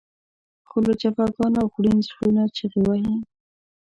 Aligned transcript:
خو 0.67 0.77
له 0.85 0.93
جفاګانو 1.01 1.61
خوړین 1.71 1.97
زړونه 2.07 2.43
چغې 2.55 2.81
وهي. 2.87 3.15